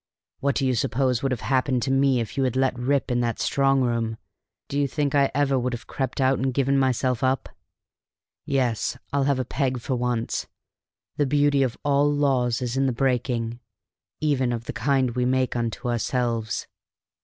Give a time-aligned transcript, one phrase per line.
[0.39, 3.11] What do you suppose would have happened to me if you had let me rip
[3.11, 4.17] in that strong room?
[4.67, 7.49] Do you think I would ever have crept out and given myself up?
[8.43, 10.47] Yes, I'll have a peg for once;
[11.17, 13.59] the beauty of all laws is in the breaking,
[14.19, 16.65] even of the kind we make unto ourselves."